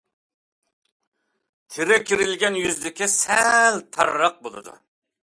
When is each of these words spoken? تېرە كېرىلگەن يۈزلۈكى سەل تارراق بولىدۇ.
تېرە 1.75 1.97
كېرىلگەن 2.07 2.57
يۈزلۈكى 2.61 3.11
سەل 3.17 3.79
تارراق 3.99 4.41
بولىدۇ. 4.49 4.75